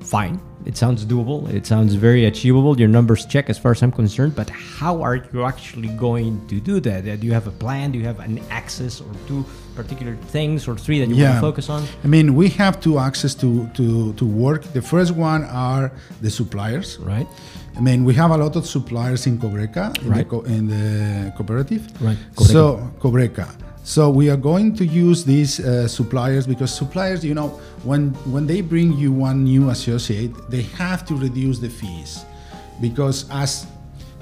fine, 0.00 0.40
it 0.66 0.76
sounds 0.76 1.04
doable, 1.04 1.48
it 1.52 1.66
sounds 1.66 1.94
very 1.94 2.24
achievable. 2.26 2.78
Your 2.78 2.88
numbers 2.88 3.26
check 3.26 3.50
as 3.50 3.58
far 3.58 3.72
as 3.72 3.82
I'm 3.82 3.92
concerned. 3.92 4.34
But 4.34 4.50
how 4.50 5.02
are 5.02 5.16
you 5.32 5.44
actually 5.44 5.88
going 5.88 6.46
to 6.48 6.60
do 6.60 6.80
that? 6.80 7.06
Uh, 7.06 7.16
Do 7.16 7.26
you 7.26 7.32
have 7.32 7.46
a 7.46 7.50
plan? 7.50 7.92
Do 7.92 7.98
you 7.98 8.04
have 8.06 8.20
an 8.20 8.40
access 8.50 9.00
or 9.00 9.10
two 9.26 9.44
particular 9.74 10.14
things 10.28 10.68
or 10.68 10.76
three 10.76 10.98
that 11.00 11.08
you 11.08 11.16
want 11.22 11.34
to 11.36 11.40
focus 11.40 11.68
on? 11.68 11.84
I 12.04 12.08
mean, 12.08 12.34
we 12.34 12.48
have 12.50 12.80
two 12.80 12.98
access 12.98 13.34
to, 13.36 13.66
to, 13.74 14.12
to 14.14 14.24
work. 14.24 14.62
The 14.72 14.82
first 14.82 15.12
one 15.12 15.44
are 15.44 15.92
the 16.20 16.30
suppliers. 16.30 16.98
Right. 16.98 17.26
I 17.76 17.80
mean, 17.80 18.04
we 18.04 18.12
have 18.14 18.30
a 18.30 18.36
lot 18.36 18.54
of 18.56 18.66
suppliers 18.66 19.26
in 19.26 19.38
Cobreca, 19.40 19.92
in, 20.02 20.12
the, 20.12 20.24
co- 20.24 20.42
in 20.42 20.66
the 20.68 21.32
cooperative. 21.36 21.82
Right. 22.02 22.18
So, 22.36 22.90
Cobreca. 23.00 23.48
So 23.84 24.10
we 24.10 24.30
are 24.30 24.36
going 24.36 24.76
to 24.76 24.84
use 24.84 25.24
these 25.24 25.58
uh, 25.58 25.88
suppliers 25.88 26.46
because 26.46 26.72
suppliers, 26.72 27.24
you 27.24 27.34
know, 27.34 27.48
when 27.82 28.14
when 28.30 28.46
they 28.46 28.60
bring 28.60 28.92
you 28.92 29.10
one 29.12 29.42
new 29.42 29.70
associate, 29.70 30.32
they 30.48 30.62
have 30.78 31.04
to 31.06 31.14
reduce 31.14 31.58
the 31.58 31.68
fees 31.68 32.24
because 32.80 33.28
as 33.30 33.66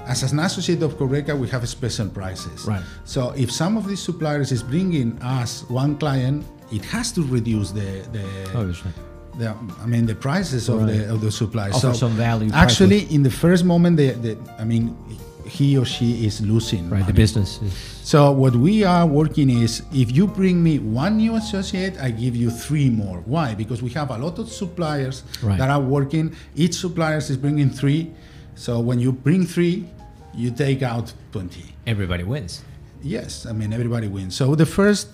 as 0.07 0.23
an 0.31 0.39
associate 0.39 0.81
of 0.81 0.97
Cobreca, 0.97 1.35
we 1.35 1.47
have 1.49 1.67
special 1.69 2.07
prices. 2.09 2.65
Right. 2.65 2.81
So 3.05 3.33
if 3.37 3.51
some 3.51 3.77
of 3.77 3.87
these 3.87 4.01
suppliers 4.01 4.51
is 4.51 4.63
bringing 4.63 5.21
us 5.21 5.63
one 5.69 5.97
client, 5.97 6.43
it 6.71 6.83
has 6.85 7.11
to 7.13 7.21
reduce 7.21 7.71
the 7.71 8.01
the 8.11 8.25
Obviously. 8.55 8.91
the, 9.37 9.55
I 9.79 9.85
mean 9.85 10.07
the 10.07 10.15
prices 10.15 10.69
of 10.69 10.87
the 10.87 11.13
of 11.13 11.21
the 11.21 11.31
supply. 11.31 11.69
Offer 11.69 11.93
some 11.93 12.13
value 12.13 12.49
Actually, 12.51 13.01
in 13.13 13.21
the 13.21 13.31
first 13.31 13.63
moment, 13.63 13.97
the, 13.97 14.11
the 14.11 14.37
I 14.57 14.63
mean, 14.65 14.97
he 15.45 15.77
or 15.77 15.85
she 15.85 16.25
is 16.25 16.41
losing. 16.41 16.89
Right. 16.89 17.05
The 17.05 17.13
business. 17.13 17.61
Is, 17.61 17.73
So 18.03 18.31
what 18.31 18.55
we 18.55 18.83
are 18.83 19.05
working 19.05 19.49
is, 19.49 19.81
if 19.93 20.11
you 20.15 20.27
bring 20.27 20.61
me 20.63 20.79
one 20.79 21.17
new 21.17 21.35
associate, 21.35 21.97
I 21.99 22.11
give 22.11 22.35
you 22.35 22.49
three 22.49 22.89
more. 22.89 23.19
Why? 23.25 23.53
Because 23.55 23.81
we 23.81 23.89
have 23.91 24.09
a 24.11 24.17
lot 24.17 24.39
of 24.39 24.49
suppliers 24.49 25.23
Right. 25.43 25.57
that 25.57 25.69
are 25.69 25.81
working. 25.81 26.35
Each 26.55 26.75
supplier 26.75 27.17
is 27.17 27.37
bringing 27.37 27.69
three. 27.69 28.11
So 28.55 28.79
when 28.79 28.99
you 28.99 29.11
bring 29.11 29.45
three, 29.45 29.85
you 30.33 30.51
take 30.51 30.81
out 30.81 31.13
twenty. 31.31 31.75
everybody 31.87 32.23
wins. 32.23 32.61
Yes, 33.03 33.45
I 33.45 33.51
mean 33.53 33.73
everybody 33.73 34.07
wins. 34.07 34.35
So 34.35 34.55
the 34.55 34.65
first, 34.65 35.07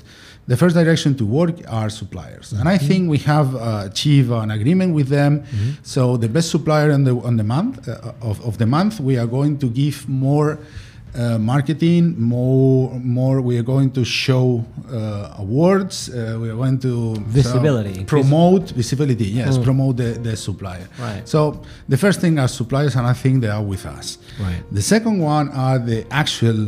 the 0.47 0.55
first 0.55 0.75
direction 0.75 1.13
to 1.15 1.25
work 1.25 1.55
are 1.67 1.89
suppliers, 1.89 2.53
and 2.53 2.69
I 2.69 2.77
think 2.77 3.09
we 3.09 3.17
have 3.19 3.55
uh, 3.55 3.83
achieved 3.91 4.31
an 4.31 4.51
agreement 4.51 4.93
with 4.95 5.09
them. 5.09 5.43
So 5.83 6.17
the 6.17 6.29
best 6.29 6.49
supplier 6.49 6.91
on 6.91 7.03
the 7.03 7.15
on 7.29 7.37
the 7.37 7.43
month 7.43 7.87
uh, 7.87 8.29
of, 8.29 8.39
of 8.45 8.57
the 8.57 8.65
month, 8.65 8.99
we 8.99 9.17
are 9.17 9.27
going 9.27 9.57
to 9.59 9.67
give 9.69 10.07
more 10.07 10.57
uh, 11.15 11.37
marketing, 11.39 12.15
more 12.19 12.91
more 12.99 13.41
we 13.41 13.57
are 13.57 13.63
going 13.63 13.91
to 13.91 14.03
show 14.05 14.63
uh, 14.91 15.33
awards. 15.37 16.09
Uh, 16.09 16.37
we 16.41 16.49
are 16.49 16.55
going 16.55 16.79
to 16.79 17.15
so, 17.15 17.21
Visibility. 17.21 18.03
promote 18.05 18.69
visibility. 18.71 19.25
Yes, 19.25 19.57
promote 19.57 19.97
the, 19.97 20.11
the 20.27 20.35
supplier. 20.37 20.87
Right. 20.99 21.27
So 21.27 21.61
the 21.89 21.97
first 21.97 22.21
thing 22.21 22.39
are 22.39 22.47
suppliers, 22.47 22.95
and 22.95 23.05
I 23.07 23.13
think 23.13 23.41
they 23.41 23.49
are 23.49 23.63
with 23.63 23.85
us. 23.85 24.17
Right. 24.39 24.61
The 24.71 24.81
second 24.81 25.19
one 25.19 25.49
are 25.49 25.79
the 25.79 26.05
actual 26.11 26.67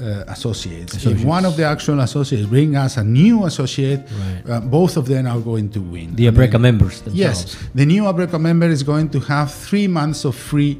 uh, 0.00 0.24
associates. 0.28 0.94
Associates. 0.96 1.20
If 1.20 1.26
one 1.26 1.44
of 1.44 1.56
the 1.56 1.64
actual 1.64 2.00
associates 2.00 2.46
bring 2.48 2.74
us 2.76 2.96
a 2.96 3.04
new 3.04 3.44
associate, 3.44 4.00
Right. 4.00 4.42
uh, 4.50 4.60
both 4.60 4.96
of 4.96 5.06
them 5.06 5.26
are 5.26 5.40
going 5.40 5.68
to 5.70 5.80
win. 5.80 6.14
The 6.16 6.28
I 6.28 6.30
mean, 6.30 6.62
members 6.62 7.00
themselves. 7.02 7.18
Yes, 7.18 7.56
the 7.74 7.86
new 7.86 8.04
Abreca 8.04 8.38
member 8.40 8.66
is 8.68 8.82
going 8.82 9.08
to 9.10 9.20
have 9.20 9.52
three 9.52 9.86
months 9.88 10.24
of 10.24 10.34
free 10.34 10.78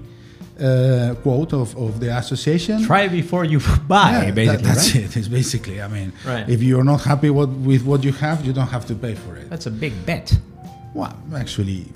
uh, 0.61 1.15
quote 1.23 1.53
of, 1.55 1.75
of 1.77 2.01
the 2.01 2.15
association. 2.17 2.83
Try 2.85 3.09
before 3.09 3.45
you 3.47 3.61
buy, 3.89 4.11
Yeah, 4.13 4.21
that- 4.27 4.35
basically. 4.35 4.63
that's 4.67 4.95
right? 4.95 5.05
it. 5.05 5.17
It's 5.17 5.29
basically, 5.29 5.81
I 5.81 5.89
mean, 5.89 6.13
Right. 6.27 6.49
if 6.49 6.63
you're 6.63 6.85
not 6.85 7.01
happy 7.03 7.31
what, 7.31 7.49
with 7.49 7.83
what 7.85 8.05
you 8.05 8.13
have, 8.13 8.45
you 8.45 8.53
don't 8.53 8.69
have 8.69 8.85
to 8.87 8.95
pay 8.95 9.15
for 9.15 9.37
it. 9.37 9.49
That's 9.49 9.67
a 9.67 9.71
big 9.71 9.95
bet. 10.05 10.37
Well, 10.95 11.17
actually, 11.35 11.87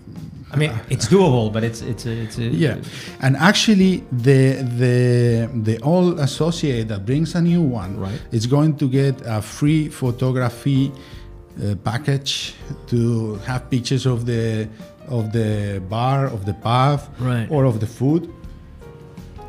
I 0.54 0.56
mean, 0.56 0.73
it's 0.94 1.06
doable, 1.08 1.52
but 1.52 1.62
it's 1.64 1.80
it's 1.82 2.06
a, 2.06 2.12
it's 2.25 2.38
a, 2.38 2.42
yeah, 2.44 2.76
and 3.25 3.37
actually, 3.50 3.92
the 4.12 4.42
the 4.82 5.49
the 5.68 5.76
old 5.82 6.20
associate 6.20 6.84
that 6.88 7.04
brings 7.04 7.34
a 7.34 7.40
new 7.40 7.62
one 7.62 7.92
Right. 7.99 8.20
is 8.32 8.46
going 8.46 8.76
to 8.76 8.87
get 8.88 9.14
a 9.26 9.40
free 9.42 9.88
photography 9.88 10.92
uh, 10.92 11.75
package 11.84 12.54
to 12.87 13.37
have 13.46 13.61
pictures 13.70 14.06
of 14.06 14.18
the 14.26 14.68
of 15.08 15.32
the 15.32 15.82
bar, 15.88 16.26
of 16.26 16.44
the 16.46 16.54
pub, 16.54 17.00
Right. 17.18 17.46
or 17.50 17.64
of 17.64 17.76
the 17.80 17.87
food. 17.87 18.23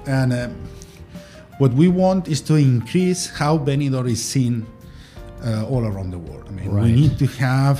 And 0.07 0.33
um, 0.33 0.55
what 1.57 1.71
we 1.73 1.87
want 1.87 2.27
is 2.27 2.41
to 2.41 2.55
increase 2.55 3.29
how 3.39 3.57
Benidorm 3.57 4.09
is 4.09 4.23
seen 4.23 4.65
uh, 5.45 5.65
all 5.71 5.83
around 5.85 6.11
the 6.11 6.19
world. 6.19 6.45
I 6.49 6.51
mean, 6.51 6.69
Right. 6.71 6.85
we 6.85 6.91
need 7.01 7.17
to 7.19 7.27
have 7.39 7.79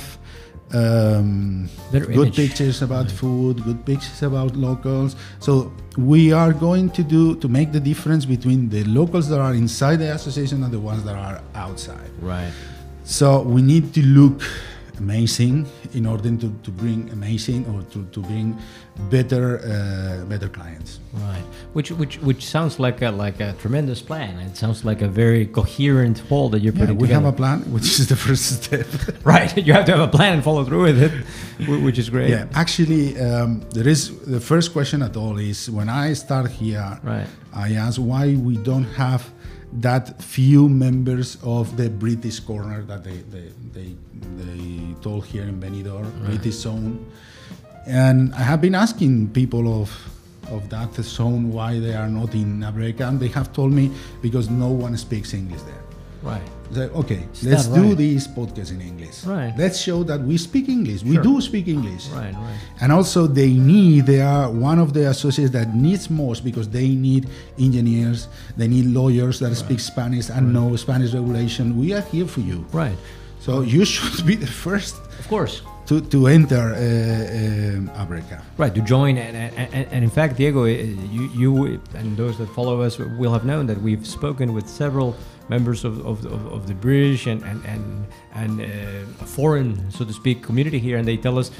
um, 0.72 1.68
good 1.92 2.10
image. 2.10 2.36
pictures 2.36 2.82
about 2.82 3.10
food, 3.10 3.62
good 3.64 3.84
pictures 3.86 4.22
about 4.22 4.56
locals. 4.56 5.16
So 5.38 5.72
we 5.96 6.32
are 6.32 6.52
going 6.52 6.90
to 6.90 7.02
do 7.02 7.36
to 7.36 7.48
make 7.48 7.72
the 7.72 7.80
difference 7.80 8.24
between 8.24 8.68
the 8.68 8.84
locals 8.84 9.28
that 9.28 9.40
are 9.40 9.54
inside 9.54 9.96
the 9.96 10.12
association 10.12 10.62
and 10.64 10.72
the 10.72 10.80
ones 10.80 11.04
that 11.04 11.16
are 11.16 11.40
outside. 11.54 12.10
right. 12.20 12.52
So 13.04 13.42
we 13.42 13.62
need 13.62 13.94
to 13.94 14.02
look 14.02 14.42
amazing 14.98 15.66
in 15.94 16.06
order 16.06 16.30
to, 16.36 16.48
to 16.62 16.70
bring 16.70 17.10
amazing 17.12 17.66
or 17.72 17.82
to, 17.92 18.04
to 18.12 18.20
bring 18.20 18.56
better 19.10 19.58
uh, 19.58 20.24
better 20.26 20.48
clients. 20.48 21.00
Right, 21.12 21.44
which 21.74 21.90
which 21.90 22.18
which 22.20 22.44
sounds 22.44 22.78
like 22.78 23.02
a 23.02 23.10
like 23.10 23.40
a 23.40 23.52
tremendous 23.60 24.00
plan. 24.02 24.38
It 24.40 24.56
sounds 24.56 24.84
like 24.84 25.02
a 25.02 25.08
very 25.08 25.46
coherent 25.46 26.18
whole 26.28 26.48
that 26.50 26.60
you're 26.62 26.72
Yeah, 26.74 26.80
putting 26.80 26.96
we 26.98 27.08
together. 27.08 27.24
have 27.26 27.34
a 27.34 27.36
plan, 27.36 27.60
which 27.72 27.84
is 28.00 28.06
the 28.08 28.16
first 28.26 28.62
step. 28.64 28.86
right, 29.24 29.56
you 29.66 29.72
have 29.72 29.84
to 29.86 29.92
have 29.92 30.00
a 30.08 30.12
plan 30.16 30.32
and 30.34 30.42
follow 30.42 30.64
through 30.64 30.82
with 30.82 31.02
it, 31.02 31.12
which 31.84 31.98
is 31.98 32.08
great. 32.10 32.30
yeah, 32.30 32.46
actually, 32.54 33.18
um, 33.20 33.60
there 33.70 33.88
is 33.88 34.18
the 34.26 34.40
first 34.40 34.72
question 34.72 35.02
at 35.02 35.16
all 35.16 35.38
is 35.38 35.70
when 35.70 35.88
I 35.88 36.14
start 36.14 36.50
here, 36.50 36.98
Right. 37.02 37.26
I 37.54 37.74
ask 37.74 37.96
why 38.00 38.34
we 38.34 38.56
don't 38.56 38.84
have 38.96 39.22
that 39.80 40.22
few 40.22 40.68
members 40.68 41.36
of 41.42 41.76
the 41.76 41.90
British 41.90 42.40
corner 42.40 42.82
that 42.82 43.04
they 43.04 43.18
they, 43.30 43.48
they, 43.72 43.96
they 44.36 44.94
told 45.02 45.26
here 45.26 45.44
in 45.44 45.60
Benidorm, 45.60 46.10
British 46.24 46.54
zone. 46.54 47.04
And 47.86 48.34
I 48.34 48.42
have 48.42 48.60
been 48.60 48.74
asking 48.74 49.30
people 49.30 49.82
of 49.82 49.90
of 50.50 50.68
that 50.70 50.94
zone 50.94 51.52
why 51.52 51.78
they 51.78 51.94
are 51.94 52.08
not 52.08 52.34
in 52.34 52.60
Abreca, 52.60 53.08
and 53.08 53.20
they 53.20 53.28
have 53.28 53.52
told 53.52 53.72
me 53.72 53.90
because 54.22 54.48
no 54.48 54.68
one 54.68 54.96
speaks 54.96 55.34
English 55.34 55.62
there. 55.62 55.85
Right. 56.26 56.42
Okay, 56.76 57.22
let's 57.44 57.68
do 57.68 57.82
right? 57.82 57.96
this 57.96 58.26
podcast 58.26 58.72
in 58.72 58.80
English. 58.80 59.22
Right. 59.24 59.54
Let's 59.56 59.78
show 59.78 60.02
that 60.02 60.20
we 60.20 60.36
speak 60.36 60.68
English. 60.68 61.04
We 61.04 61.16
do 61.18 61.40
speak 61.40 61.68
English. 61.68 62.08
Right. 62.08 62.34
Right. 62.34 62.58
And 62.80 62.90
also, 62.90 63.28
they 63.28 63.52
need, 63.52 64.06
they 64.06 64.20
are 64.20 64.50
one 64.50 64.80
of 64.80 64.92
the 64.92 65.08
associates 65.08 65.52
that 65.52 65.76
needs 65.76 66.10
most 66.10 66.44
because 66.44 66.68
they 66.68 66.88
need 66.88 67.28
engineers, 67.58 68.26
they 68.56 68.66
need 68.66 68.86
lawyers 68.86 69.38
that 69.38 69.54
speak 69.54 69.78
Spanish 69.78 70.28
and 70.28 70.52
know 70.52 70.74
Spanish 70.74 71.14
regulation. 71.14 71.78
We 71.78 71.94
are 71.94 72.02
here 72.02 72.26
for 72.26 72.40
you. 72.40 72.66
Right. 72.72 72.98
So 73.38 73.60
you 73.60 73.84
should 73.92 74.26
be 74.26 74.34
the 74.34 74.48
first 74.48 74.96
Of 75.20 75.28
course. 75.28 75.62
to, 75.86 76.00
to 76.00 76.26
enter 76.26 76.74
uh, 76.74 77.78
um, 77.78 77.90
Abreca. 77.94 78.42
Right 78.58 78.74
to 78.74 78.80
join, 78.80 79.18
and, 79.18 79.36
and, 79.36 79.86
and 79.92 80.02
in 80.02 80.10
fact, 80.10 80.36
Diego, 80.36 80.64
uh, 80.64 80.66
you, 80.66 81.30
you 81.36 81.80
and 81.94 82.16
those 82.16 82.36
that 82.38 82.48
follow 82.48 82.82
us 82.82 82.98
will 82.98 83.32
have 83.32 83.44
known 83.44 83.66
that 83.68 83.80
we've 83.80 84.04
spoken 84.04 84.52
with 84.52 84.68
several 84.68 85.14
members 85.48 85.84
of, 85.84 86.04
of, 86.06 86.24
of, 86.26 86.52
of 86.52 86.66
the 86.66 86.74
British 86.74 87.26
and 87.26 87.42
and 87.42 87.64
and, 87.64 88.06
and 88.34 88.60
uh, 88.60 89.24
foreign, 89.24 89.90
so 89.90 90.04
to 90.04 90.12
speak, 90.12 90.42
community 90.42 90.78
here, 90.78 90.98
and 90.98 91.06
they 91.06 91.16
tell 91.16 91.38
us 91.38 91.50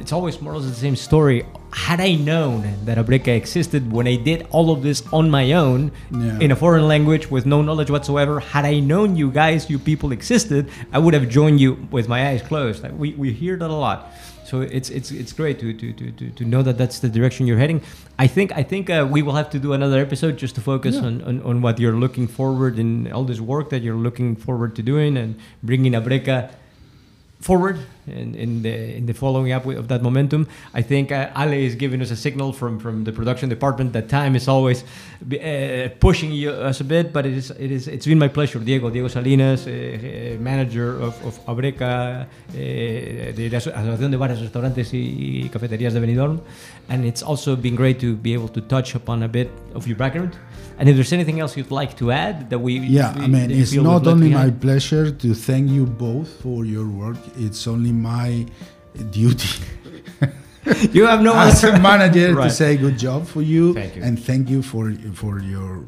it's 0.00 0.12
always 0.12 0.40
more 0.40 0.52
or 0.52 0.58
less 0.58 0.68
the 0.68 0.74
same 0.74 0.96
story. 0.96 1.44
Had 1.72 2.00
I 2.00 2.14
known 2.14 2.64
that 2.86 2.96
Abreca 2.98 3.28
existed 3.36 3.92
when 3.92 4.06
I 4.06 4.16
did 4.16 4.46
all 4.50 4.70
of 4.70 4.82
this 4.82 5.02
on 5.12 5.30
my 5.30 5.52
own 5.52 5.92
Yeah. 6.10 6.38
in 6.40 6.50
a 6.50 6.56
foreign 6.56 6.86
language 6.88 7.30
with 7.30 7.44
no 7.46 7.60
knowledge 7.62 7.90
whatsoever, 7.90 8.40
had 8.40 8.64
I 8.64 8.80
known 8.80 9.16
you 9.16 9.30
guys, 9.30 9.68
you 9.68 9.78
people 9.78 10.10
existed, 10.12 10.70
I 10.92 10.98
would 10.98 11.14
have 11.14 11.28
joined 11.28 11.60
you 11.60 11.86
with 11.90 12.08
my 12.08 12.28
eyes 12.28 12.40
closed. 12.42 12.82
Like, 12.82 12.92
we, 12.96 13.12
we 13.14 13.32
hear 13.32 13.56
that 13.56 13.68
a 13.70 13.74
lot. 13.74 14.10
So 14.46 14.60
it's 14.60 14.90
it's 14.90 15.10
it's 15.10 15.32
great 15.32 15.58
to, 15.58 15.72
to, 15.80 15.92
to, 15.92 16.12
to, 16.18 16.30
to 16.30 16.44
know 16.44 16.62
that 16.62 16.78
that's 16.78 17.00
the 17.00 17.08
direction 17.08 17.48
you're 17.48 17.58
heading. 17.58 17.80
I 18.16 18.28
think 18.28 18.52
I 18.52 18.62
think 18.62 18.88
uh, 18.88 19.04
we 19.10 19.20
will 19.20 19.34
have 19.34 19.50
to 19.50 19.58
do 19.58 19.72
another 19.72 19.98
episode 20.00 20.36
just 20.38 20.54
to 20.54 20.60
focus 20.60 20.94
Yeah. 20.94 21.06
on, 21.08 21.14
on, 21.22 21.42
on 21.42 21.62
what 21.62 21.80
you're 21.80 21.98
looking 22.04 22.28
forward 22.28 22.78
in 22.78 23.10
all 23.12 23.24
this 23.24 23.40
work 23.40 23.70
that 23.70 23.82
you're 23.82 23.96
looking 24.08 24.36
forward 24.36 24.76
to 24.76 24.82
doing 24.82 25.16
and 25.16 25.34
bringing 25.64 25.94
Abreca 25.94 26.50
forward 27.48 27.76
in, 28.20 28.34
in 28.44 28.50
the 28.66 28.74
in 28.98 29.04
the 29.10 29.14
following 29.22 29.52
up 29.56 29.64
of 29.82 29.86
that 29.92 30.02
momentum. 30.08 30.42
I 30.80 30.82
think 30.90 31.06
uh, 31.12 31.42
Ale 31.42 31.58
is 31.68 31.74
giving 31.84 32.00
us 32.04 32.10
a 32.10 32.16
signal 32.26 32.52
from, 32.60 32.72
from 32.84 33.04
the 33.04 33.12
production 33.18 33.48
department 33.56 33.88
that 33.92 34.06
time 34.08 34.32
is 34.40 34.46
always 34.48 34.78
uh, 34.82 35.88
pushing 36.06 36.30
you, 36.32 36.50
us 36.70 36.80
a 36.80 36.84
bit, 36.84 37.12
but 37.12 37.24
it 37.30 37.34
is 37.40 37.46
it 37.66 37.70
is 37.70 37.82
it's 37.94 38.06
been 38.10 38.18
my 38.18 38.28
pleasure, 38.38 38.58
Diego 38.58 38.90
Diego 38.90 39.08
Salinas, 39.08 39.60
uh, 39.66 39.70
uh, 39.70 40.40
manager 40.50 40.88
of, 41.06 41.14
of 41.28 41.34
Abreca, 41.46 42.26
uh, 42.26 42.56
la 42.56 43.58
Aso- 43.60 43.72
Asociación 43.72 44.10
de 44.10 44.18
Bares, 44.18 44.40
Restaurantes 44.40 44.88
y 44.92 45.48
Cafeterías 45.52 45.92
de 45.94 46.00
Benidorm, 46.00 46.40
and 46.88 47.04
it's 47.04 47.22
also 47.22 47.56
been 47.56 47.76
great 47.76 47.98
to 48.00 48.16
be 48.16 48.34
able 48.34 48.48
to 48.48 48.60
touch 48.60 48.94
upon 48.94 49.22
a 49.22 49.28
bit 49.28 49.48
of 49.74 49.86
your 49.86 49.96
background. 49.96 50.32
And 50.78 50.88
if 50.88 50.94
there's 50.96 51.12
anything 51.12 51.40
else 51.40 51.56
you'd 51.56 51.70
like 51.70 51.96
to 51.98 52.12
add 52.12 52.50
that 52.50 52.58
we 52.58 52.78
Yeah, 52.78 53.16
we- 53.16 53.24
I 53.24 53.26
mean, 53.28 53.50
it's 53.50 53.72
not 53.72 54.06
only 54.06 54.28
my 54.28 54.34
behind? 54.50 54.60
pleasure 54.60 55.10
to 55.10 55.28
thank 55.34 55.70
you 55.70 55.84
both 55.86 56.28
for 56.42 56.64
your 56.64 56.86
work, 56.86 57.16
it's 57.38 57.66
only 57.66 57.92
my 57.92 58.44
duty 59.10 59.48
you 60.96 61.04
have 61.06 61.22
no 61.22 61.32
as 61.36 61.62
a 61.64 61.68
other- 61.72 61.80
manager 61.80 62.34
Right. 62.34 62.48
to 62.48 62.50
say 62.50 62.76
good 62.76 62.98
job 62.98 63.26
for 63.26 63.42
you, 63.42 63.74
Thank 63.74 63.96
you. 63.96 64.02
and 64.02 64.18
thank 64.28 64.48
you 64.50 64.60
for 64.62 64.92
for 65.14 65.34
your 65.40 65.84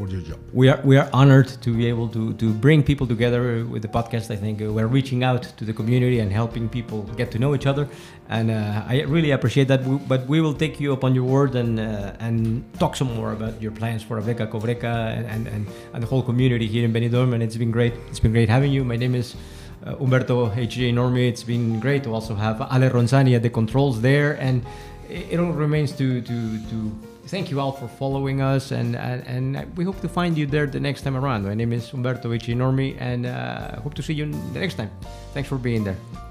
for 0.00 0.08
your 0.08 0.22
job. 0.22 0.38
we 0.52 0.68
are 0.68 0.80
we 0.90 0.96
are 0.96 1.08
honored 1.12 1.48
to 1.64 1.70
be 1.80 1.86
able 1.92 2.08
to 2.16 2.32
to 2.42 2.46
bring 2.64 2.82
people 2.90 3.06
together 3.06 3.42
with 3.72 3.82
the 3.82 3.92
podcast. 3.98 4.26
I 4.36 4.38
think 4.44 4.56
uh, 4.62 4.72
we're 4.76 4.92
reaching 4.98 5.20
out 5.28 5.42
to 5.58 5.64
the 5.68 5.74
community 5.80 6.18
and 6.22 6.32
helping 6.32 6.68
people 6.68 6.98
get 7.20 7.30
to 7.34 7.38
know 7.38 7.54
each 7.54 7.66
other, 7.72 7.84
and 8.28 8.50
uh, 8.50 8.92
I 8.92 9.02
really 9.16 9.32
appreciate 9.32 9.68
that. 9.68 9.80
We, 9.84 9.96
but 10.12 10.20
we 10.32 10.38
will 10.40 10.56
take 10.64 10.80
you 10.80 10.92
upon 10.92 11.14
your 11.14 11.26
word 11.36 11.54
and 11.54 11.78
uh, 11.78 12.26
and 12.26 12.38
talk 12.82 12.96
some 12.96 13.10
more 13.14 13.32
about 13.32 13.60
your 13.64 13.72
plans 13.72 14.02
for 14.02 14.20
Abreca, 14.20 14.50
Cobreca, 14.50 14.94
and, 15.16 15.24
and 15.34 15.42
and 15.54 15.62
and 15.92 16.02
the 16.02 16.08
whole 16.12 16.22
community 16.22 16.66
here 16.74 16.84
in 16.84 16.92
Benidorm. 16.92 17.34
And 17.34 17.42
it's 17.42 17.58
been 17.64 17.74
great. 17.78 17.94
It's 18.10 18.22
been 18.24 18.32
great 18.32 18.48
having 18.48 18.72
you. 18.72 18.84
My 18.84 18.96
name 18.96 19.14
is. 19.14 19.36
Uh, 19.80 19.96
Umberto 20.04 20.50
HJ 20.50 20.92
Normi, 20.92 21.26
it's 21.26 21.42
been 21.42 21.80
great 21.80 22.04
to 22.04 22.12
also 22.12 22.34
have 22.34 22.60
Ale 22.60 22.90
Ronzani 22.90 23.34
at 23.34 23.42
the 23.42 23.48
controls 23.48 24.02
there, 24.02 24.32
and 24.34 24.62
it, 25.10 25.40
all 25.40 25.52
remains 25.52 25.92
to 25.92 26.20
to 26.22 26.58
to 26.70 26.92
thank 27.26 27.50
you 27.50 27.60
all 27.60 27.72
for 27.72 27.88
following 27.88 28.40
us 28.40 28.70
and, 28.70 28.96
and 28.96 29.56
and 29.56 29.76
we 29.76 29.84
hope 29.84 30.00
to 30.00 30.08
find 30.08 30.36
you 30.36 30.46
there 30.46 30.66
the 30.66 30.80
next 30.80 31.02
time 31.02 31.16
around. 31.16 31.44
My 31.44 31.54
name 31.54 31.72
is 31.72 31.92
umberto 31.92 32.28
Normi, 32.54 32.96
and 32.98 33.26
uh, 33.26 33.80
hope 33.80 33.94
to 33.94 34.02
see 34.02 34.14
you 34.14 34.26
the 34.52 34.60
next 34.60 34.74
time. 34.74 34.90
Thanks 35.34 35.48
for 35.48 35.58
being 35.58 35.84
there 35.84 36.29